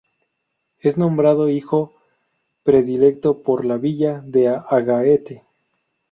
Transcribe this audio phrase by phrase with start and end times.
[0.79, 1.93] Es nombrado Hijo
[2.63, 5.43] Predilecto por la Villa de Agaete.